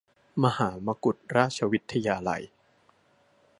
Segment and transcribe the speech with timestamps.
[0.43, 2.43] มหามกุฏราชวิทยาลัย